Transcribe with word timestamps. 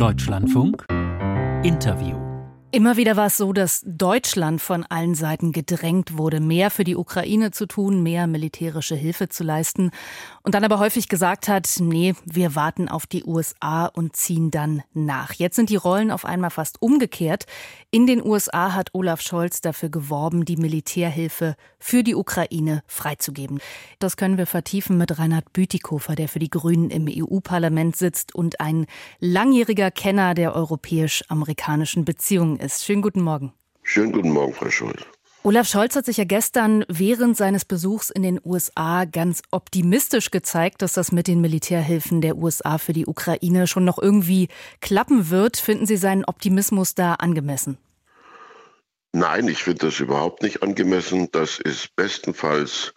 Deutschlandfunk. 0.00 0.86
Interview 1.62 2.19
Immer 2.72 2.96
wieder 2.96 3.16
war 3.16 3.26
es 3.26 3.36
so, 3.36 3.52
dass 3.52 3.82
Deutschland 3.84 4.60
von 4.62 4.84
allen 4.84 5.16
Seiten 5.16 5.50
gedrängt 5.50 6.16
wurde, 6.16 6.38
mehr 6.38 6.70
für 6.70 6.84
die 6.84 6.94
Ukraine 6.94 7.50
zu 7.50 7.66
tun, 7.66 8.00
mehr 8.00 8.28
militärische 8.28 8.94
Hilfe 8.94 9.28
zu 9.28 9.42
leisten 9.42 9.90
und 10.44 10.54
dann 10.54 10.62
aber 10.62 10.78
häufig 10.78 11.08
gesagt 11.08 11.48
hat, 11.48 11.68
nee, 11.80 12.14
wir 12.24 12.54
warten 12.54 12.88
auf 12.88 13.08
die 13.08 13.24
USA 13.24 13.86
und 13.86 14.14
ziehen 14.14 14.52
dann 14.52 14.84
nach. 14.94 15.32
Jetzt 15.32 15.56
sind 15.56 15.68
die 15.68 15.76
Rollen 15.76 16.12
auf 16.12 16.24
einmal 16.24 16.50
fast 16.50 16.80
umgekehrt. 16.80 17.46
In 17.90 18.06
den 18.06 18.24
USA 18.24 18.72
hat 18.72 18.90
Olaf 18.92 19.20
Scholz 19.20 19.60
dafür 19.60 19.88
geworben, 19.88 20.44
die 20.44 20.56
Militärhilfe 20.56 21.56
für 21.80 22.04
die 22.04 22.14
Ukraine 22.14 22.84
freizugeben. 22.86 23.58
Das 23.98 24.16
können 24.16 24.38
wir 24.38 24.46
vertiefen 24.46 24.96
mit 24.96 25.18
Reinhard 25.18 25.52
Bütikofer, 25.52 26.14
der 26.14 26.28
für 26.28 26.38
die 26.38 26.50
Grünen 26.50 26.90
im 26.90 27.08
EU-Parlament 27.08 27.96
sitzt 27.96 28.32
und 28.32 28.60
ein 28.60 28.86
langjähriger 29.18 29.90
Kenner 29.90 30.34
der 30.34 30.54
europäisch-amerikanischen 30.54 32.04
Beziehungen 32.04 32.59
ist. 32.60 32.84
Schönen 32.84 33.02
guten 33.02 33.22
Morgen. 33.22 33.52
Schönen 33.82 34.12
guten 34.12 34.30
Morgen, 34.30 34.52
Frau 34.52 34.70
Scholz. 34.70 35.02
Olaf 35.42 35.66
Scholz 35.66 35.96
hat 35.96 36.04
sich 36.04 36.18
ja 36.18 36.24
gestern 36.24 36.84
während 36.88 37.34
seines 37.34 37.64
Besuchs 37.64 38.10
in 38.10 38.22
den 38.22 38.38
USA 38.44 39.06
ganz 39.06 39.40
optimistisch 39.50 40.30
gezeigt, 40.30 40.82
dass 40.82 40.92
das 40.92 41.12
mit 41.12 41.28
den 41.28 41.40
Militärhilfen 41.40 42.20
der 42.20 42.36
USA 42.36 42.76
für 42.76 42.92
die 42.92 43.06
Ukraine 43.06 43.66
schon 43.66 43.86
noch 43.86 43.96
irgendwie 43.98 44.48
klappen 44.80 45.30
wird. 45.30 45.56
Finden 45.56 45.86
Sie 45.86 45.96
seinen 45.96 46.26
Optimismus 46.26 46.94
da 46.94 47.14
angemessen? 47.14 47.78
Nein, 49.12 49.48
ich 49.48 49.64
finde 49.64 49.86
das 49.86 49.98
überhaupt 49.98 50.42
nicht 50.42 50.62
angemessen. 50.62 51.28
Das 51.32 51.58
ist 51.58 51.96
bestenfalls 51.96 52.92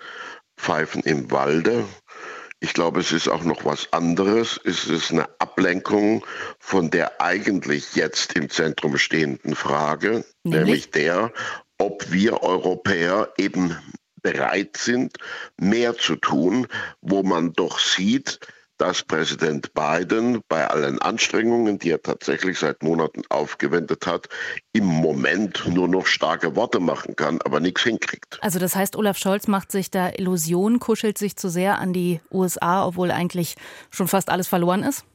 Pfeifen 0.57 1.01
im 1.03 1.31
Walde. 1.31 1.85
Ich 2.63 2.73
glaube, 2.73 3.01
es 3.01 3.11
ist 3.11 3.27
auch 3.27 3.43
noch 3.43 3.65
was 3.65 3.91
anderes. 3.91 4.57
Es 4.63 4.85
ist 4.85 5.11
eine 5.11 5.27
Ablenkung 5.41 6.25
von 6.59 6.89
der 6.89 7.19
eigentlich 7.19 7.93
jetzt 7.95 8.37
im 8.37 8.49
Zentrum 8.49 8.97
stehenden 8.97 9.53
Frage, 9.53 10.23
nämlich, 10.45 10.63
nämlich 10.63 10.91
der, 10.91 11.33
ob 11.77 12.09
wir 12.09 12.41
Europäer 12.41 13.33
eben 13.37 13.77
bereit 14.21 14.77
sind, 14.77 15.17
mehr 15.59 15.97
zu 15.97 16.15
tun, 16.15 16.67
wo 17.01 17.21
man 17.21 17.51
doch 17.51 17.79
sieht, 17.79 18.39
dass 18.83 19.01
Präsident 19.01 19.73
Biden 19.73 20.41
bei 20.49 20.67
allen 20.67 20.99
Anstrengungen, 20.99 21.79
die 21.79 21.91
er 21.91 22.01
tatsächlich 22.01 22.59
seit 22.59 22.83
Monaten 22.83 23.21
aufgewendet 23.29 24.05
hat, 24.05 24.27
im 24.73 24.83
Moment 24.83 25.65
nur 25.69 25.87
noch 25.87 26.05
starke 26.05 26.57
Worte 26.57 26.81
machen 26.81 27.15
kann, 27.15 27.41
aber 27.43 27.61
nichts 27.61 27.83
hinkriegt. 27.83 28.39
Also 28.41 28.59
das 28.59 28.75
heißt, 28.75 28.97
Olaf 28.97 29.17
Scholz 29.17 29.47
macht 29.47 29.71
sich 29.71 29.89
da 29.89 30.09
Illusionen, 30.09 30.81
kuschelt 30.81 31.17
sich 31.17 31.37
zu 31.37 31.47
sehr 31.47 31.79
an 31.79 31.93
die 31.93 32.19
USA, 32.29 32.85
obwohl 32.85 33.11
eigentlich 33.11 33.55
schon 33.89 34.09
fast 34.09 34.29
alles 34.29 34.49
verloren 34.49 34.83
ist? 34.83 35.05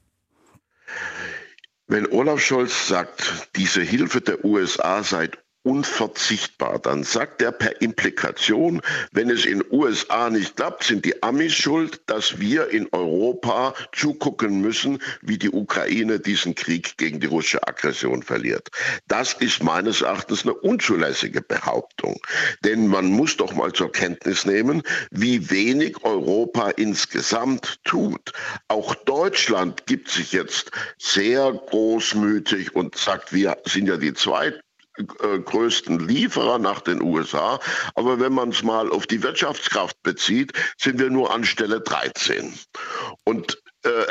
Wenn 1.86 2.06
Olaf 2.06 2.40
Scholz 2.40 2.88
sagt, 2.88 3.50
diese 3.54 3.82
Hilfe 3.82 4.22
der 4.22 4.46
USA 4.46 5.02
sei 5.02 5.28
unverzichtbar. 5.68 6.78
Dann 6.78 7.04
sagt 7.04 7.42
er 7.42 7.52
per 7.52 7.82
Implikation, 7.82 8.80
wenn 9.12 9.28
es 9.28 9.44
in 9.44 9.62
USA 9.70 10.30
nicht 10.30 10.56
klappt, 10.56 10.84
sind 10.84 11.04
die 11.04 11.22
Amis 11.22 11.52
schuld, 11.52 12.00
dass 12.06 12.40
wir 12.40 12.70
in 12.70 12.88
Europa 12.92 13.74
zugucken 13.92 14.62
müssen, 14.62 14.98
wie 15.20 15.36
die 15.36 15.50
Ukraine 15.50 16.20
diesen 16.20 16.54
Krieg 16.54 16.96
gegen 16.96 17.20
die 17.20 17.26
russische 17.26 17.68
Aggression 17.68 18.22
verliert. 18.22 18.70
Das 19.08 19.34
ist 19.34 19.62
meines 19.62 20.00
Erachtens 20.00 20.44
eine 20.44 20.54
unzulässige 20.54 21.42
Behauptung. 21.42 22.18
Denn 22.64 22.86
man 22.86 23.06
muss 23.06 23.36
doch 23.36 23.52
mal 23.52 23.72
zur 23.74 23.92
Kenntnis 23.92 24.46
nehmen, 24.46 24.82
wie 25.10 25.50
wenig 25.50 26.02
Europa 26.02 26.70
insgesamt 26.70 27.78
tut. 27.84 28.32
Auch 28.68 28.94
Deutschland 28.94 29.84
gibt 29.84 30.08
sich 30.08 30.32
jetzt 30.32 30.70
sehr 30.96 31.52
großmütig 31.52 32.74
und 32.74 32.96
sagt, 32.96 33.34
wir 33.34 33.58
sind 33.66 33.86
ja 33.86 33.98
die 33.98 34.14
zweiten 34.14 34.60
äh, 34.98 35.38
größten 35.38 36.06
Lieferer 36.06 36.58
nach 36.58 36.80
den 36.80 37.02
USA. 37.02 37.60
Aber 37.94 38.20
wenn 38.20 38.32
man 38.32 38.50
es 38.50 38.62
mal 38.62 38.90
auf 38.90 39.06
die 39.06 39.22
Wirtschaftskraft 39.22 40.02
bezieht, 40.02 40.52
sind 40.76 40.98
wir 40.98 41.10
nur 41.10 41.32
an 41.32 41.44
Stelle 41.44 41.80
13. 41.80 42.52
Und 43.24 43.58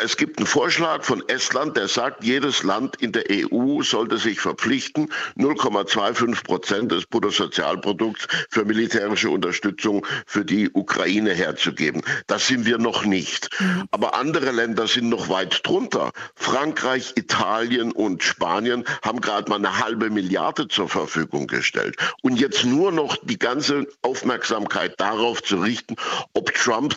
es 0.04 0.16
gibt 0.16 0.38
einen 0.38 0.48
Vorschlag 0.48 1.04
von 1.04 1.28
Estland, 1.28 1.76
der 1.76 1.90
sagt, 1.90 2.24
jedes 2.24 2.64
Land 2.64 2.96
in 3.02 3.12
der 3.12 3.26
EU 3.30 3.82
sollte 3.82 4.18
sich 4.18 4.40
verpflichten, 4.40 5.12
0,25 5.38 6.44
Prozent 6.46 6.92
des 6.94 7.06
Bruttosozialprodukts 7.06 8.28
für 8.50 8.64
militärische 8.64 9.30
Unterstützung 9.30 10.06
für 10.26 10.46
die 10.46 10.70
Ukraine 10.72 11.34
herzugeben. 11.34 12.02
Das 12.28 12.48
sind 12.48 12.66
wir 12.66 12.78
noch 12.78 13.04
nicht. 13.04 13.50
Mhm. 13.60 13.84
Aber 13.92 14.16
andere 14.16 14.52
Länder 14.52 14.88
sind 14.88 15.10
noch 15.10 15.28
weit 15.28 15.60
drunter. 15.68 16.12
Frankreich, 16.36 17.14
Italien 17.16 17.92
und 17.92 18.24
Spanien 18.24 18.86
haben 19.04 19.20
gerade 19.20 19.50
mal 19.50 19.58
eine 19.58 19.80
halbe 19.80 20.10
Milliarde 20.10 20.70
zur 20.70 20.88
Verfügung 20.88 21.46
gestellt. 21.48 21.98
Und 22.22 22.40
jetzt 22.40 22.64
nur 22.64 22.94
noch 22.94 23.18
die 23.22 23.38
ganze 23.38 23.86
Aufmerksamkeit 24.02 24.94
darauf 24.98 25.44
zu 25.44 25.58
richten, 25.58 25.98
ob 26.34 26.54
Trump 26.54 26.96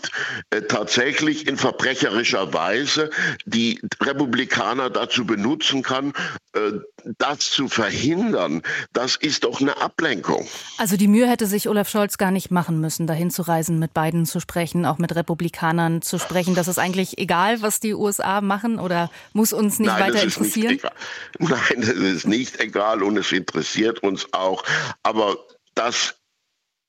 äh, 0.50 0.62
tatsächlich 0.62 1.48
in 1.48 1.56
verbrecherischer 1.56 2.52
Weise 2.54 2.59
Weise 2.60 3.08
die 3.46 3.80
Republikaner 4.02 4.90
dazu 4.90 5.24
benutzen 5.24 5.82
kann, 5.82 6.12
äh, 6.52 6.72
das 7.16 7.50
zu 7.50 7.68
verhindern, 7.68 8.62
das 8.92 9.16
ist 9.16 9.44
doch 9.44 9.60
eine 9.60 9.80
Ablenkung. 9.80 10.46
Also 10.76 10.96
die 10.98 11.08
Mühe 11.08 11.26
hätte 11.26 11.46
sich 11.46 11.68
Olaf 11.68 11.88
Scholz 11.88 12.18
gar 12.18 12.30
nicht 12.30 12.50
machen 12.50 12.80
müssen, 12.80 13.06
dahin 13.06 13.30
zu 13.30 13.42
reisen, 13.42 13.78
mit 13.78 13.94
beiden 13.94 14.26
zu 14.26 14.40
sprechen, 14.40 14.84
auch 14.84 14.98
mit 14.98 15.14
Republikanern 15.14 16.02
zu 16.02 16.18
sprechen. 16.18 16.54
Das 16.54 16.68
ist 16.68 16.78
eigentlich 16.78 17.18
egal, 17.18 17.62
was 17.62 17.80
die 17.80 17.94
USA 17.94 18.42
machen 18.42 18.78
oder 18.78 19.10
muss 19.32 19.54
uns 19.54 19.78
nicht 19.78 19.88
Nein, 19.88 20.12
weiter 20.12 20.22
interessieren? 20.22 20.72
Nicht 20.72 20.84
Nein, 21.38 21.80
das 21.80 21.88
ist 21.88 22.28
nicht 22.28 22.60
egal 22.60 23.02
und 23.02 23.16
es 23.16 23.32
interessiert 23.32 24.02
uns 24.02 24.26
auch. 24.32 24.64
Aber 25.02 25.38
das 25.74 26.19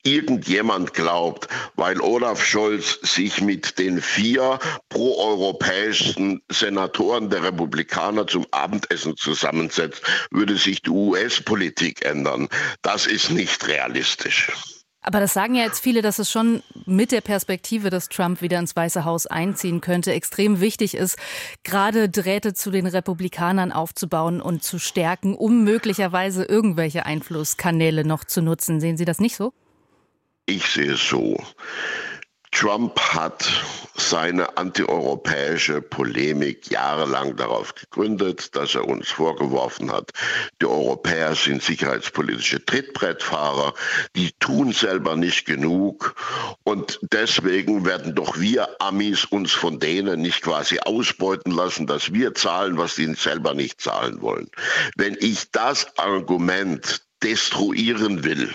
irgendjemand 0.03 0.94
glaubt, 0.94 1.47
weil 1.75 2.00
Olaf 2.01 2.44
Scholz 2.44 3.00
sich 3.01 3.41
mit 3.41 3.79
den 3.79 4.01
vier 4.01 4.59
proeuropäischen 4.89 6.41
Senatoren 6.50 7.29
der 7.29 7.44
Republikaner 7.44 8.28
zum 8.28 8.45
Abendessen 8.51 9.17
zusammensetzt, 9.17 10.01
würde 10.31 10.57
sich 10.57 10.81
die 10.81 10.89
US-Politik 10.89 12.06
ändern. 12.06 12.50
Das 12.81 13.07
ist 13.07 13.31
nicht 13.31 13.67
realistisch. 13.67 14.51
Aber 15.03 15.19
das 15.19 15.34
sagen 15.34 15.56
ja 15.56 15.63
jetzt 15.63 15.79
viele, 15.79 16.03
dass 16.03 16.19
es 16.19 16.29
schon 16.29 16.62
mit 16.85 17.12
der 17.12 17.22
Perspektive, 17.22 17.89
dass 17.89 18.07
Trump 18.07 18.41
wieder 18.41 18.59
ins 18.59 18.75
Weiße 18.75 19.03
Haus 19.03 19.25
einziehen 19.25 19.81
könnte, 19.81 20.13
extrem 20.13 20.62
wichtig 20.62 20.94
ist, 20.94 21.18
gerade 21.63 22.07
Drähte 22.07 22.53
zu 22.53 22.69
den 22.69 22.85
Republikanern 22.85 23.72
aufzubauen 23.72 24.41
und 24.41 24.63
zu 24.63 24.78
stärken, 24.78 25.33
um 25.33 25.63
möglicherweise 25.63 26.44
irgendwelche 26.44 27.07
Einflusskanäle 27.07 28.06
noch 28.06 28.25
zu 28.25 28.44
nutzen. 28.44 28.79
Sehen 28.79 28.95
Sie 28.95 29.06
das 29.06 29.19
nicht 29.19 29.35
so? 29.35 29.53
Ich 30.51 30.66
sehe 30.66 30.95
es 30.95 31.07
so. 31.07 31.38
Trump 32.51 33.00
hat 33.00 33.50
seine 33.95 34.57
antieuropäische 34.57 35.81
Polemik 35.81 36.69
jahrelang 36.69 37.38
darauf 37.38 37.73
gegründet, 37.73 38.53
dass 38.53 38.75
er 38.75 38.85
uns 38.85 39.09
vorgeworfen 39.09 39.94
hat, 39.94 40.12
die 40.62 40.66
Europäer 40.66 41.35
sind 41.35 41.63
sicherheitspolitische 41.63 42.66
Trittbrettfahrer, 42.66 43.73
die 44.17 44.34
tun 44.41 44.73
selber 44.73 45.16
nicht 45.16 45.45
genug 45.45 46.16
und 46.63 47.00
deswegen 47.13 47.85
werden 47.85 48.13
doch 48.13 48.38
wir 48.38 48.81
Amis 48.81 49.23
uns 49.23 49.53
von 49.53 49.79
denen 49.79 50.22
nicht 50.22 50.41
quasi 50.41 50.79
ausbeuten 50.79 51.53
lassen, 51.53 51.88
dass 51.88 52.12
wir 52.12 52.35
zahlen, 52.35 52.78
was 52.78 52.95
sie 52.95 53.13
selber 53.13 53.53
nicht 53.53 53.79
zahlen 53.79 54.22
wollen. 54.22 54.51
Wenn 54.97 55.16
ich 55.18 55.50
das 55.51 55.97
Argument 55.97 57.01
destruieren 57.24 58.24
will 58.24 58.54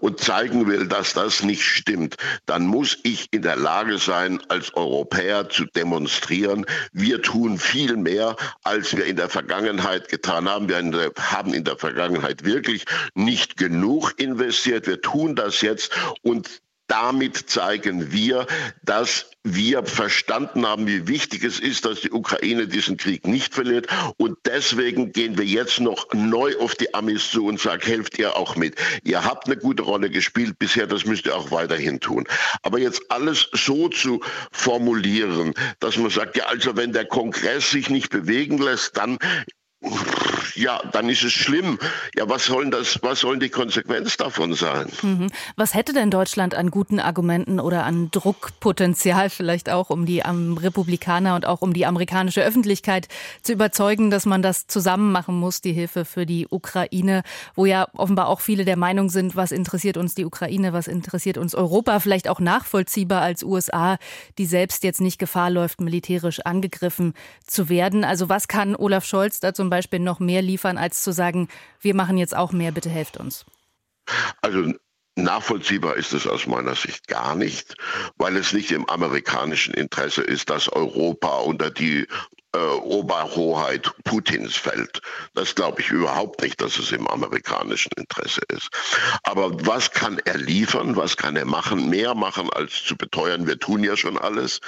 und 0.00 0.20
zeigen 0.20 0.66
will, 0.66 0.88
dass 0.88 1.14
das 1.14 1.42
nicht 1.42 1.62
stimmt, 1.62 2.16
dann 2.46 2.66
muss 2.66 2.98
ich 3.02 3.28
in 3.30 3.42
der 3.42 3.56
Lage 3.56 3.98
sein, 3.98 4.40
als 4.48 4.74
Europäer 4.74 5.48
zu 5.48 5.64
demonstrieren, 5.66 6.66
wir 6.92 7.22
tun 7.22 7.58
viel 7.58 7.96
mehr, 7.96 8.36
als 8.62 8.96
wir 8.96 9.04
in 9.06 9.16
der 9.16 9.28
Vergangenheit 9.28 10.08
getan 10.08 10.48
haben. 10.48 10.68
Wir 10.68 11.12
haben 11.18 11.54
in 11.54 11.64
der 11.64 11.76
Vergangenheit 11.76 12.44
wirklich 12.44 12.84
nicht 13.14 13.56
genug 13.56 14.14
investiert. 14.18 14.86
Wir 14.86 15.00
tun 15.00 15.36
das 15.36 15.60
jetzt 15.60 15.92
und 16.22 16.60
damit 16.88 17.48
zeigen 17.48 18.12
wir, 18.12 18.46
dass 18.82 19.30
wir 19.44 19.84
verstanden 19.84 20.66
haben, 20.66 20.86
wie 20.86 21.06
wichtig 21.06 21.44
es 21.44 21.60
ist, 21.60 21.84
dass 21.84 22.00
die 22.00 22.10
Ukraine 22.10 22.66
diesen 22.66 22.96
Krieg 22.96 23.26
nicht 23.26 23.54
verliert. 23.54 23.86
Und 24.16 24.36
deswegen 24.46 25.12
gehen 25.12 25.38
wir 25.38 25.44
jetzt 25.44 25.80
noch 25.80 26.06
neu 26.12 26.56
auf 26.58 26.74
die 26.74 26.92
Amis 26.94 27.30
zu 27.30 27.46
und 27.46 27.60
sagen, 27.60 27.82
helft 27.82 28.18
ihr 28.18 28.36
auch 28.36 28.56
mit. 28.56 28.76
Ihr 29.04 29.24
habt 29.24 29.46
eine 29.46 29.56
gute 29.56 29.82
Rolle 29.82 30.10
gespielt 30.10 30.58
bisher, 30.58 30.86
das 30.86 31.04
müsst 31.04 31.26
ihr 31.26 31.36
auch 31.36 31.50
weiterhin 31.50 32.00
tun. 32.00 32.24
Aber 32.62 32.78
jetzt 32.78 33.02
alles 33.10 33.48
so 33.52 33.88
zu 33.88 34.20
formulieren, 34.50 35.54
dass 35.80 35.96
man 35.96 36.10
sagt, 36.10 36.36
ja, 36.36 36.46
also 36.46 36.76
wenn 36.76 36.92
der 36.92 37.06
Kongress 37.06 37.70
sich 37.70 37.90
nicht 37.90 38.10
bewegen 38.10 38.58
lässt, 38.58 38.96
dann 38.96 39.18
ja, 40.58 40.80
dann 40.92 41.08
ist 41.08 41.22
es 41.22 41.32
schlimm. 41.32 41.78
Ja, 42.16 42.28
was 42.28 42.46
sollen 42.46 42.70
das, 42.70 42.98
was 43.02 43.20
sollen 43.20 43.38
die 43.38 43.48
Konsequenz 43.48 44.16
davon 44.16 44.54
sein? 44.54 44.88
Mhm. 45.02 45.30
Was 45.56 45.74
hätte 45.74 45.92
denn 45.92 46.10
Deutschland 46.10 46.54
an 46.54 46.70
guten 46.70 46.98
Argumenten 46.98 47.60
oder 47.60 47.84
an 47.84 48.10
Druckpotenzial 48.10 49.30
vielleicht 49.30 49.70
auch, 49.70 49.90
um 49.90 50.04
die 50.04 50.22
um, 50.28 50.58
Republikaner 50.58 51.36
und 51.36 51.46
auch 51.46 51.62
um 51.62 51.72
die 51.72 51.86
amerikanische 51.86 52.42
Öffentlichkeit 52.42 53.08
zu 53.42 53.52
überzeugen, 53.52 54.10
dass 54.10 54.26
man 54.26 54.42
das 54.42 54.66
zusammen 54.66 55.12
machen 55.12 55.38
muss, 55.38 55.60
die 55.60 55.72
Hilfe 55.72 56.04
für 56.04 56.26
die 56.26 56.48
Ukraine, 56.50 57.22
wo 57.54 57.64
ja 57.64 57.86
offenbar 57.94 58.28
auch 58.28 58.40
viele 58.40 58.64
der 58.64 58.76
Meinung 58.76 59.10
sind, 59.10 59.36
was 59.36 59.52
interessiert 59.52 59.96
uns 59.96 60.16
die 60.16 60.24
Ukraine, 60.24 60.72
was 60.72 60.88
interessiert 60.88 61.38
uns 61.38 61.54
Europa, 61.54 62.00
vielleicht 62.00 62.28
auch 62.28 62.40
nachvollziehbar 62.40 63.22
als 63.22 63.44
USA, 63.44 63.98
die 64.38 64.46
selbst 64.46 64.82
jetzt 64.82 65.00
nicht 65.00 65.18
Gefahr 65.18 65.50
läuft, 65.50 65.80
militärisch 65.80 66.40
angegriffen 66.40 67.14
zu 67.46 67.68
werden. 67.68 68.02
Also 68.04 68.28
was 68.28 68.48
kann 68.48 68.74
Olaf 68.74 69.04
Scholz 69.04 69.38
da 69.38 69.54
zum 69.68 69.70
Beispiel 69.70 69.98
noch 69.98 70.18
mehr 70.18 70.40
liefern, 70.40 70.78
als 70.78 71.02
zu 71.02 71.12
sagen, 71.12 71.48
wir 71.82 71.94
machen 71.94 72.16
jetzt 72.16 72.34
auch 72.34 72.52
mehr, 72.52 72.72
bitte 72.72 72.88
helft 72.88 73.18
uns? 73.18 73.44
Also 74.40 74.72
Nachvollziehbar 75.18 75.96
ist 75.96 76.12
es 76.12 76.28
aus 76.28 76.46
meiner 76.46 76.76
Sicht 76.76 77.08
gar 77.08 77.34
nicht, 77.34 77.74
weil 78.18 78.36
es 78.36 78.52
nicht 78.52 78.70
im 78.70 78.88
amerikanischen 78.88 79.74
Interesse 79.74 80.22
ist, 80.22 80.48
dass 80.48 80.68
Europa 80.68 81.38
unter 81.38 81.70
die 81.72 82.06
äh, 82.54 82.58
Oberhoheit 82.58 83.92
Putins 84.04 84.56
fällt. 84.56 85.02
Das 85.34 85.56
glaube 85.56 85.80
ich 85.80 85.90
überhaupt 85.90 86.40
nicht, 86.40 86.60
dass 86.60 86.78
es 86.78 86.92
im 86.92 87.08
amerikanischen 87.08 87.90
Interesse 87.96 88.42
ist. 88.48 88.68
Aber 89.24 89.66
was 89.66 89.90
kann 89.90 90.20
er 90.24 90.38
liefern? 90.38 90.94
Was 90.94 91.16
kann 91.16 91.34
er 91.34 91.46
machen? 91.46 91.90
Mehr 91.90 92.14
machen 92.14 92.48
als 92.50 92.84
zu 92.84 92.96
beteuern, 92.96 93.48
wir 93.48 93.58
tun 93.58 93.82
ja 93.82 93.96
schon 93.96 94.18
alles. 94.18 94.60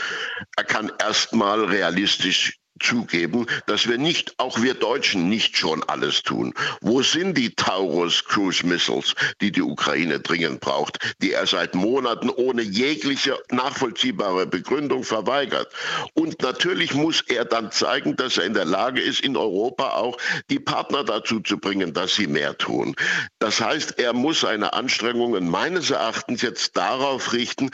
Er 0.56 0.64
kann 0.64 0.92
erstmal 0.98 1.64
realistisch 1.64 2.59
zugeben, 2.80 3.46
dass 3.66 3.88
wir 3.88 3.98
nicht, 3.98 4.34
auch 4.38 4.60
wir 4.60 4.74
Deutschen, 4.74 5.28
nicht 5.28 5.56
schon 5.56 5.82
alles 5.84 6.22
tun. 6.22 6.54
Wo 6.80 7.02
sind 7.02 7.36
die 7.36 7.54
Taurus 7.54 8.24
Cruise 8.24 8.66
Missiles, 8.66 9.14
die 9.40 9.52
die 9.52 9.62
Ukraine 9.62 10.20
dringend 10.20 10.60
braucht, 10.60 11.14
die 11.22 11.32
er 11.32 11.46
seit 11.46 11.74
Monaten 11.74 12.30
ohne 12.30 12.62
jegliche 12.62 13.38
nachvollziehbare 13.50 14.46
Begründung 14.46 15.04
verweigert? 15.04 15.72
Und 16.14 16.42
natürlich 16.42 16.94
muss 16.94 17.22
er 17.28 17.44
dann 17.44 17.70
zeigen, 17.70 18.16
dass 18.16 18.38
er 18.38 18.44
in 18.44 18.54
der 18.54 18.64
Lage 18.64 19.00
ist, 19.00 19.20
in 19.20 19.36
Europa 19.36 19.90
auch 19.90 20.16
die 20.48 20.58
Partner 20.58 21.04
dazu 21.04 21.40
zu 21.40 21.58
bringen, 21.58 21.92
dass 21.92 22.14
sie 22.14 22.26
mehr 22.26 22.56
tun. 22.56 22.96
Das 23.38 23.60
heißt, 23.60 23.98
er 23.98 24.12
muss 24.12 24.40
seine 24.40 24.72
Anstrengungen 24.72 25.48
meines 25.48 25.90
Erachtens 25.90 26.42
jetzt 26.42 26.76
darauf 26.76 27.32
richten, 27.32 27.70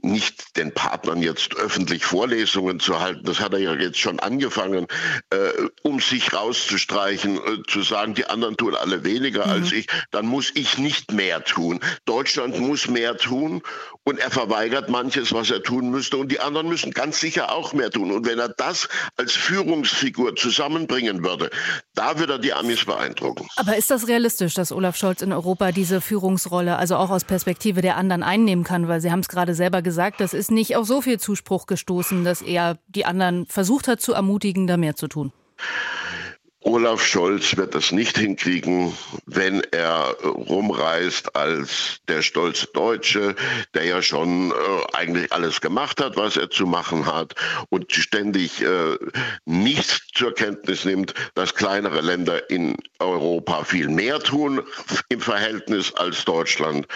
nicht 0.00 0.56
den 0.56 0.72
Partnern 0.72 1.22
jetzt 1.22 1.56
öffentlich 1.56 2.04
Vorlesungen 2.04 2.78
zu 2.78 3.00
halten, 3.00 3.24
das 3.24 3.40
hat 3.40 3.52
er 3.52 3.58
ja 3.58 3.74
jetzt 3.74 3.98
schon 3.98 4.20
angefangen, 4.20 4.86
äh, 5.30 5.36
um 5.82 6.00
sich 6.00 6.32
rauszustreichen, 6.32 7.36
äh, 7.36 7.62
zu 7.66 7.82
sagen, 7.82 8.14
die 8.14 8.26
anderen 8.26 8.56
tun 8.56 8.76
alle 8.76 9.04
weniger 9.04 9.46
mhm. 9.46 9.52
als 9.52 9.72
ich, 9.72 9.88
dann 10.10 10.26
muss 10.26 10.52
ich 10.54 10.78
nicht 10.78 11.12
mehr 11.12 11.42
tun. 11.44 11.80
Deutschland 12.04 12.60
muss 12.60 12.88
mehr 12.88 13.16
tun 13.16 13.62
und 14.04 14.18
er 14.18 14.30
verweigert 14.30 14.88
manches, 14.88 15.32
was 15.32 15.50
er 15.50 15.62
tun 15.62 15.90
müsste 15.90 16.16
und 16.16 16.30
die 16.30 16.40
anderen 16.40 16.68
müssen 16.68 16.92
ganz 16.92 17.18
sicher 17.18 17.52
auch 17.52 17.72
mehr 17.72 17.90
tun. 17.90 18.12
Und 18.12 18.24
wenn 18.24 18.38
er 18.38 18.48
das 18.48 18.88
als 19.16 19.32
Führungsfigur 19.32 20.36
zusammenbringen 20.36 21.24
würde, 21.24 21.50
da 21.94 22.18
würde 22.18 22.34
er 22.34 22.38
die 22.38 22.52
Amis 22.52 22.84
beeindrucken. 22.84 23.48
Aber 23.56 23.76
ist 23.76 23.90
das 23.90 24.06
realistisch, 24.06 24.54
dass 24.54 24.70
Olaf 24.70 24.96
Scholz 24.96 25.22
in 25.22 25.32
Europa 25.32 25.72
diese 25.72 26.00
Führungsrolle, 26.00 26.76
also 26.76 26.96
auch 26.96 27.10
aus 27.10 27.24
Perspektive 27.24 27.82
der 27.82 27.96
anderen 27.96 28.22
einnehmen 28.22 28.62
kann? 28.62 28.86
Weil 28.86 29.00
Sie 29.00 29.10
haben 29.10 29.20
es 29.20 29.28
gerade 29.28 29.54
selber 29.54 29.82
gesagt, 29.82 29.87
gesagt, 29.88 30.20
das 30.20 30.34
ist 30.34 30.50
nicht 30.50 30.76
auf 30.76 30.86
so 30.86 31.00
viel 31.00 31.18
Zuspruch 31.18 31.64
gestoßen, 31.66 32.24
dass 32.24 32.42
er 32.42 32.78
die 32.88 33.06
anderen 33.06 33.46
versucht 33.46 33.88
hat 33.88 34.02
zu 34.02 34.12
ermutigen, 34.12 34.66
da 34.66 34.76
mehr 34.76 34.96
zu 34.96 35.08
tun. 35.08 35.32
Olaf 36.60 37.02
Scholz 37.02 37.56
wird 37.56 37.74
das 37.74 37.92
nicht 37.92 38.18
hinkriegen, 38.18 38.92
wenn 39.24 39.62
er 39.70 40.16
rumreist 40.22 41.34
als 41.34 42.00
der 42.08 42.20
stolze 42.20 42.66
Deutsche, 42.74 43.34
der 43.72 43.84
ja 43.84 44.02
schon 44.02 44.50
äh, 44.50 44.54
eigentlich 44.92 45.32
alles 45.32 45.62
gemacht 45.62 45.98
hat, 46.02 46.16
was 46.16 46.36
er 46.36 46.50
zu 46.50 46.66
machen 46.66 47.06
hat 47.06 47.34
und 47.70 47.90
ständig 47.90 48.60
äh, 48.60 48.98
nicht 49.46 50.10
zur 50.14 50.34
Kenntnis 50.34 50.84
nimmt, 50.84 51.14
dass 51.34 51.54
kleinere 51.54 52.02
Länder 52.02 52.50
in 52.50 52.76
Europa 52.98 53.64
viel 53.64 53.88
mehr 53.88 54.18
tun 54.18 54.60
im 55.08 55.20
Verhältnis 55.20 55.94
als 55.94 56.24
Deutschland. 56.26 56.86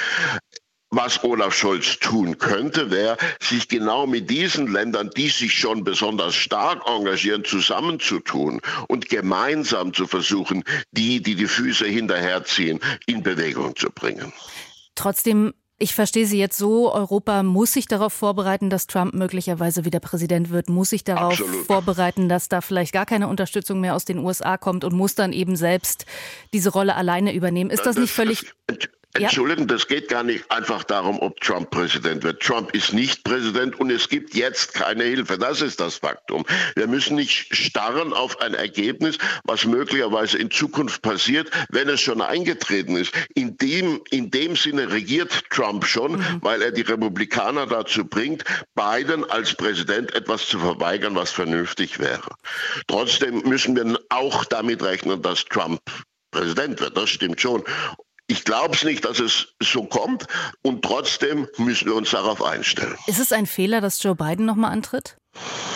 Was 0.95 1.25
Olaf 1.25 1.55
Scholz 1.55 1.99
tun 2.01 2.37
könnte, 2.37 2.91
wäre, 2.91 3.17
sich 3.41 3.67
genau 3.67 4.07
mit 4.07 4.29
diesen 4.29 4.71
Ländern, 4.71 5.09
die 5.17 5.31
sich 5.31 5.55
schon 5.55 5.85
besonders 5.85 6.35
stark 6.35 6.83
engagieren, 6.87 7.45
zusammenzutun 7.45 8.61
und 8.89 9.09
gemeinsam 9.09 9.95
zu 9.95 10.07
versuchen, 10.07 10.65
die, 10.91 11.23
die 11.23 11.35
die 11.35 11.47
Füße 11.47 11.87
hinterherziehen, 11.87 12.79
in 13.07 13.23
Bewegung 13.23 13.75
zu 13.75 13.89
bringen. 13.91 14.35
Trotzdem 14.95 15.55
ich 15.79 15.97
verstehe 15.97 16.27
Sie 16.27 16.39
jetzt 16.39 16.59
so, 16.59 16.95
Europa 16.95 17.43
muss 17.43 17.73
sich 17.73 17.89
darauf 17.89 18.13
vorbereiten, 18.13 18.71
dass 18.71 18.87
Trump 18.87 19.15
möglicherweise 19.15 19.85
wieder 19.85 19.99
Präsident 19.99 20.51
wird, 20.51 20.69
muss 20.69 20.91
sich 20.91 21.03
darauf 21.03 21.33
Absolut. 21.33 21.67
vorbereiten, 21.67 22.29
dass 22.29 22.49
da 22.49 22.61
vielleicht 22.61 22.93
gar 22.93 23.05
keine 23.05 23.27
Unterstützung 23.27 23.81
mehr 23.81 23.97
aus 23.97 24.05
den 24.05 24.19
USA 24.19 24.59
kommt 24.59 24.85
und 24.85 24.93
muss 24.93 25.17
dann 25.17 25.33
eben 25.33 25.57
selbst 25.57 26.07
diese 26.53 26.71
Rolle 26.71 26.95
alleine 26.95 27.35
übernehmen. 27.35 27.71
Ist 27.71 27.81
das, 27.85 27.97
das 27.97 28.03
nicht 28.03 28.13
völlig... 28.13 28.53
Das, 28.69 28.77
Entschuldigen, 29.15 29.63
ja. 29.63 29.67
das 29.67 29.89
geht 29.89 30.09
gar 30.09 30.23
nicht 30.23 30.51
einfach 30.51 30.85
darum, 30.85 31.19
ob 31.21 31.39
Trump 31.41 31.71
Präsident 31.71 32.23
wird. 32.23 32.43
Trump 32.43 32.75
ist 32.75 32.95
nicht 32.95 33.25
Präsident 33.25 33.79
und 33.79 33.91
es 33.91 34.09
gibt 34.09 34.35
jetzt 34.35 34.73
keine 34.73 35.05
Hilfe. 35.05 35.37
Das 35.37 35.61
ist 35.61 35.81
das 35.81 35.97
Faktum. 35.97 36.47
Wir 36.77 36.87
müssen 36.87 37.17
nicht 37.17 37.55
starren 37.55 38.15
auf 38.15 38.41
ein 38.41 38.55
Ergebnis, 38.55 39.19
was 39.45 39.67
möglicherweise 39.67 40.39
in 40.39 40.51
Zukunft 40.51 41.03
passiert, 41.03 41.51
wenn 41.69 41.91
es 41.91 42.01
schon 42.01 42.23
eingetreten 42.23 42.97
ist. 42.97 43.13
In 43.35 43.59
dem, 43.59 44.01
in 44.11 44.31
dem 44.31 44.57
Sinne 44.57 44.91
regiert 44.91 45.45
Trump 45.51 45.85
schon, 45.85 46.13
mhm. 46.13 46.39
weil 46.41 46.63
er 46.63 46.71
die 46.71 46.81
Republikaner 46.81 47.67
dazu 47.67 48.07
bringt, 48.07 48.45
Biden 48.75 49.31
als 49.31 49.55
Präsident 49.55 50.15
etwas 50.15 50.47
zu 50.47 50.59
verweigern, 50.59 51.15
was 51.15 51.31
vernünftig 51.31 51.99
wäre. 51.99 52.31
Trotzdem 52.87 53.43
müssen 53.45 53.77
wir 53.77 53.99
auch 54.09 54.47
damit 54.47 54.83
rechnen, 54.83 55.21
dass 55.21 55.45
Trump 55.45 55.81
Präsident 56.33 56.81
wird. 56.81 56.97
Das 56.97 57.11
stimmt 57.11 57.41
schon. 57.41 57.63
Ich 58.33 58.45
glaube 58.45 58.75
es 58.75 58.83
nicht, 58.83 59.05
dass 59.05 59.21
es 59.21 59.49
so 59.63 59.85
kommt 59.85 60.25
und 60.63 60.83
trotzdem 60.83 61.47
müssen 61.59 61.89
wir 61.89 61.95
uns 61.95 62.13
darauf 62.13 62.43
einstellen. 62.43 62.97
Ist 63.07 63.19
es 63.19 63.31
ein 63.31 63.45
Fehler, 63.45 63.83
dass 63.83 64.03
Joe 64.03 64.15
Biden 64.15 64.47
nochmal 64.47 64.73
antritt? 64.73 65.19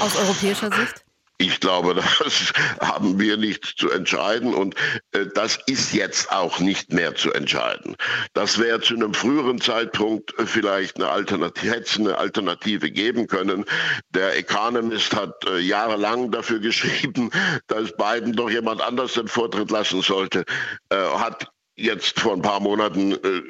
Aus 0.00 0.17
europäischer 0.17 0.70
Sicht? 0.73 1.05
Ich 1.37 1.61
glaube, 1.61 1.94
das 2.19 2.55
haben 2.81 3.20
wir 3.20 3.37
nicht 3.37 3.75
zu 3.76 3.91
entscheiden 3.91 4.55
und 4.55 4.75
äh, 5.12 5.26
das 5.35 5.58
ist 5.67 5.93
jetzt 5.93 6.32
auch 6.32 6.58
nicht 6.58 6.94
mehr 6.94 7.14
zu 7.14 7.31
entscheiden. 7.31 7.94
Das 8.32 8.58
wäre 8.58 8.81
zu 8.81 8.94
einem 8.94 9.12
früheren 9.12 9.61
Zeitpunkt 9.61 10.32
vielleicht 10.47 10.97
eine 10.97 11.11
Alternative, 11.11 11.70
hätte 11.75 11.82
es 11.82 11.99
eine 11.99 12.17
Alternative 12.17 12.91
geben 12.91 13.26
können. 13.26 13.67
Der 14.14 14.35
Economist 14.38 15.14
hat 15.14 15.44
äh, 15.44 15.58
jahrelang 15.58 16.31
dafür 16.31 16.58
geschrieben, 16.61 17.31
dass 17.67 17.93
Biden 17.99 18.32
doch 18.32 18.49
jemand 18.49 18.81
anders 18.81 19.12
den 19.12 19.29
Vortritt 19.29 19.70
lassen 19.70 20.00
sollte, 20.00 20.47
äh, 20.89 20.96
hat 20.96 21.51
jetzt 21.77 22.19
vor 22.19 22.33
ein 22.33 22.43
paar 22.43 22.61
Monaten 22.61 23.13
äh, 23.13 23.43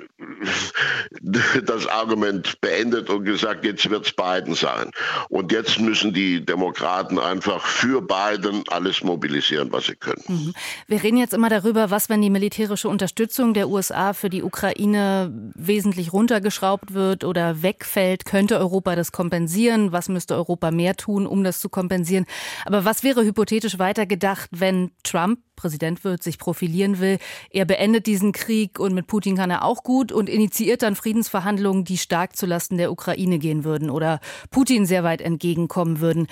das 1.64 1.86
Argument 1.86 2.60
beendet 2.60 3.10
und 3.10 3.24
gesagt, 3.24 3.64
jetzt 3.64 3.88
wird 3.90 4.06
es 4.06 4.12
Biden 4.12 4.54
sein. 4.54 4.90
Und 5.28 5.52
jetzt 5.52 5.80
müssen 5.80 6.12
die 6.12 6.44
Demokraten 6.44 7.18
einfach 7.18 7.64
für 7.64 8.02
Biden 8.02 8.64
alles 8.68 9.02
mobilisieren, 9.02 9.72
was 9.72 9.86
sie 9.86 9.96
können. 9.96 10.22
Mhm. 10.28 10.54
Wir 10.86 11.02
reden 11.02 11.16
jetzt 11.16 11.34
immer 11.34 11.48
darüber, 11.48 11.90
was, 11.90 12.08
wenn 12.08 12.22
die 12.22 12.30
militärische 12.30 12.88
Unterstützung 12.88 13.54
der 13.54 13.68
USA 13.68 14.12
für 14.12 14.30
die 14.30 14.42
Ukraine 14.42 15.32
wesentlich 15.54 16.12
runtergeschraubt 16.12 16.94
wird 16.94 17.24
oder 17.24 17.62
wegfällt, 17.62 18.24
könnte 18.24 18.58
Europa 18.58 18.96
das 18.96 19.12
kompensieren? 19.12 19.92
Was 19.92 20.08
müsste 20.08 20.34
Europa 20.34 20.70
mehr 20.70 20.96
tun, 20.96 21.26
um 21.26 21.44
das 21.44 21.60
zu 21.60 21.68
kompensieren? 21.68 22.26
Aber 22.64 22.84
was 22.84 23.02
wäre 23.02 23.24
hypothetisch 23.24 23.78
weitergedacht, 23.78 24.48
wenn 24.52 24.90
Trump 25.02 25.40
Präsident 25.56 26.04
wird, 26.04 26.22
sich 26.22 26.38
profilieren 26.38 27.00
will. 27.00 27.18
Er 27.50 27.64
beendet 27.64 28.06
diesen 28.06 28.32
Krieg 28.32 28.78
und 28.78 28.94
mit 28.94 29.06
Putin 29.06 29.36
kann 29.36 29.50
er 29.50 29.64
auch 29.64 29.82
gut 29.82 30.12
und 30.16 30.30
initiiert 30.30 30.82
dann 30.82 30.96
Friedensverhandlungen, 30.96 31.84
die 31.84 31.98
stark 31.98 32.36
zulasten 32.36 32.78
der 32.78 32.90
Ukraine 32.90 33.38
gehen 33.38 33.64
würden 33.64 33.90
oder 33.90 34.20
Putin 34.50 34.86
sehr 34.86 35.04
weit 35.04 35.20
entgegenkommen 35.20 36.00
würden. 36.00 36.26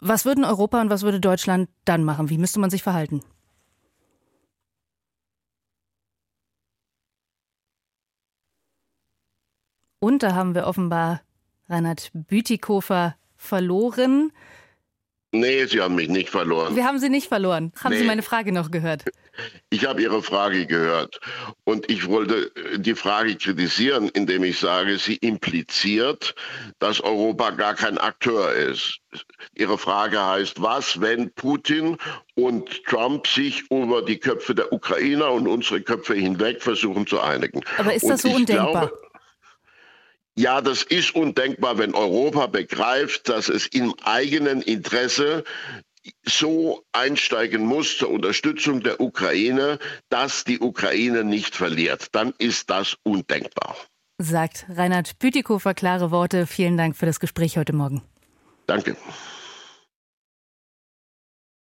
Was 0.00 0.24
würden 0.24 0.44
Europa 0.44 0.80
und 0.80 0.88
was 0.88 1.02
würde 1.02 1.20
Deutschland 1.20 1.68
dann 1.84 2.04
machen? 2.04 2.30
Wie 2.30 2.38
müsste 2.38 2.58
man 2.58 2.70
sich 2.70 2.82
verhalten? 2.82 3.20
Und 10.00 10.22
da 10.22 10.34
haben 10.34 10.54
wir 10.54 10.66
offenbar 10.66 11.20
Reinhard 11.68 12.10
Bütikofer 12.14 13.16
verloren. 13.36 14.32
Nee, 15.30 15.66
Sie 15.66 15.80
haben 15.80 15.94
mich 15.94 16.08
nicht 16.08 16.30
verloren. 16.30 16.74
Wir 16.74 16.84
haben 16.84 16.98
Sie 16.98 17.10
nicht 17.10 17.28
verloren. 17.28 17.72
Haben 17.82 17.92
nee. 17.92 17.98
Sie 17.98 18.06
meine 18.06 18.22
Frage 18.22 18.52
noch 18.52 18.70
gehört? 18.70 19.04
Ich 19.70 19.86
habe 19.86 20.02
Ihre 20.02 20.20
Frage 20.20 20.66
gehört 20.66 21.20
und 21.62 21.88
ich 21.88 22.08
wollte 22.08 22.50
die 22.76 22.96
Frage 22.96 23.36
kritisieren, 23.36 24.08
indem 24.08 24.42
ich 24.42 24.58
sage, 24.58 24.98
sie 24.98 25.14
impliziert, 25.14 26.34
dass 26.80 27.00
Europa 27.00 27.50
gar 27.50 27.74
kein 27.74 27.98
Akteur 27.98 28.52
ist. 28.52 28.98
Ihre 29.54 29.78
Frage 29.78 30.20
heißt, 30.20 30.60
was, 30.60 31.00
wenn 31.00 31.30
Putin 31.34 31.98
und 32.34 32.84
Trump 32.86 33.28
sich 33.28 33.62
über 33.70 34.02
die 34.02 34.18
Köpfe 34.18 34.56
der 34.56 34.72
Ukrainer 34.72 35.30
und 35.30 35.46
unsere 35.46 35.82
Köpfe 35.82 36.14
hinweg 36.14 36.60
versuchen 36.60 37.06
zu 37.06 37.20
einigen? 37.20 37.62
Aber 37.76 37.94
ist 37.94 38.08
das 38.08 38.22
so 38.22 38.30
undenkbar? 38.30 38.88
Glaube, 38.88 39.07
ja, 40.38 40.60
das 40.60 40.84
ist 40.84 41.16
undenkbar, 41.16 41.78
wenn 41.78 41.94
Europa 41.94 42.46
begreift, 42.46 43.28
dass 43.28 43.48
es 43.48 43.66
im 43.66 43.92
eigenen 44.04 44.62
Interesse 44.62 45.42
so 46.24 46.84
einsteigen 46.92 47.66
muss 47.66 47.98
zur 47.98 48.10
Unterstützung 48.10 48.80
der 48.80 49.00
Ukraine, 49.00 49.80
dass 50.10 50.44
die 50.44 50.60
Ukraine 50.60 51.24
nicht 51.24 51.56
verliert. 51.56 52.06
Dann 52.12 52.32
ist 52.38 52.70
das 52.70 52.96
undenkbar. 53.02 53.76
Sagt 54.18 54.66
Reinhard 54.68 55.18
Bütikofer 55.18 55.74
klare 55.74 56.12
Worte. 56.12 56.46
Vielen 56.46 56.76
Dank 56.76 56.96
für 56.96 57.06
das 57.06 57.18
Gespräch 57.18 57.58
heute 57.58 57.72
Morgen. 57.72 58.02
Danke. 58.66 58.96